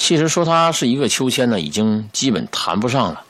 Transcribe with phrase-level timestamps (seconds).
[0.00, 3.22] 其实说它是一个秋千呢，已经基本谈不上了。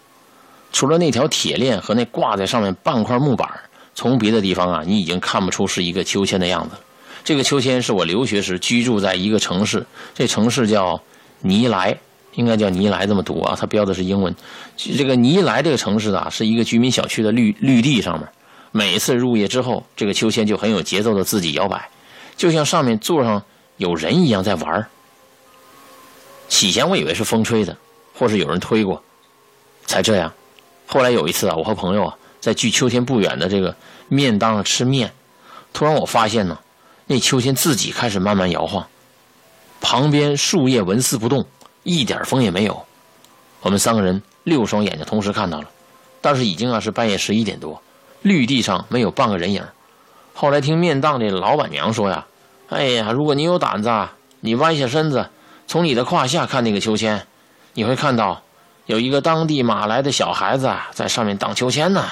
[0.73, 3.51] 除了那条铁链和那挂在上面半块木板，
[3.93, 6.77] 从别的地方啊，你已经看不出是一个秋千的样子。
[7.25, 10.99] 这个秋千是我留学时居住在一个城市，这城市叫
[11.41, 11.99] 尼莱，
[12.35, 14.33] 应该叫尼莱这么读啊，它标的是英文。
[14.77, 18.29] 这个尼莱这个城市啊，是一个居民小区的绿绿地上面。
[18.71, 21.89] 每次入夜之后，这个秋千就很有节奏的自己摇摆，
[22.37, 23.43] 就像上面坐上
[23.79, 24.87] 有人一样在玩
[26.51, 27.75] 起先我以为是风吹的，
[28.13, 29.03] 或是有人推过，
[29.87, 30.31] 才这样。
[30.87, 33.75] 后来有一次啊，我和朋友啊在距秋天不远的这个
[34.09, 35.13] 面档上吃面，
[35.73, 36.59] 突然我发现呢，
[37.07, 38.87] 那秋千自己开始慢慢摇晃，
[39.81, 41.47] 旁边树叶纹丝不动，
[41.85, 42.85] 一点风也没有。
[43.63, 45.69] 我们三个人六双眼睛同时看到了，
[46.21, 47.81] 但是已经啊是半夜十一点多。
[48.23, 49.65] 绿地上没有半个人影。
[50.35, 52.27] 后来听面档的老板娘说呀
[52.69, 55.31] ：“哎呀，如果你有胆子，啊，你弯下身子，
[55.71, 57.25] 从你的胯下看那个秋千，
[57.75, 58.43] 你会看到
[58.87, 62.07] 有一个当地马来的小孩子在上面荡秋千呢。”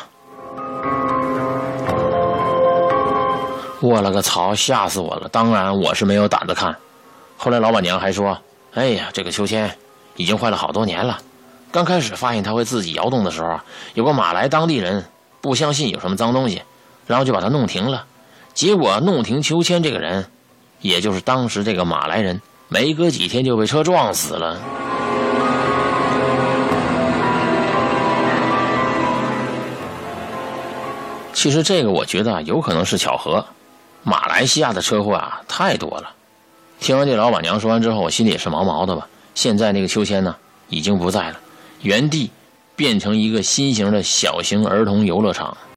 [3.83, 5.29] 我了个操，吓死我了！
[5.31, 6.77] 当然我是没有胆子看。
[7.37, 8.39] 后来老板娘还说
[8.75, 9.77] ：“哎呀，这个秋千
[10.15, 11.19] 已经坏了好多年了。
[11.73, 13.59] 刚开始发现它会自己摇动的时候，
[13.95, 15.05] 有个马来当地人。”
[15.43, 16.63] 不相信有什么脏东西，
[17.09, 18.05] 然后就把它弄停了。
[18.55, 20.27] 结果弄停秋千这个人，
[20.81, 24.61] 也就是当时这个马来人，没隔几天就被车撞死了。
[31.33, 33.45] 其实这个我觉得有可能是巧合。
[34.03, 36.11] 马来西亚的车祸啊太多了。
[36.81, 39.09] 听完这老板娘说完之后，我心里也是毛毛的吧。
[39.35, 40.37] 现在那个秋千呢，
[40.69, 41.41] 已经不在了，
[41.83, 42.31] 原地。
[42.77, 45.59] 变成一个新型的小型儿童游乐场。